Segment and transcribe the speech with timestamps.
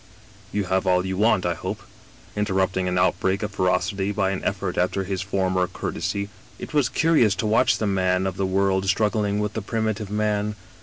[0.51, 1.83] You have all you want, I hope,'
[2.35, 6.89] interrupting an outbreak of ferocity by an effort after his former cour tesy." It was
[6.89, 10.55] curious to watch the man of the world strug gling with the primitive man.